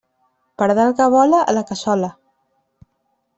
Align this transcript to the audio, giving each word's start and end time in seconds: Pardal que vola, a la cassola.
Pardal 0.61 0.95
que 0.99 1.07
vola, 1.15 1.41
a 1.51 1.55
la 1.59 1.65
cassola. 1.73 2.11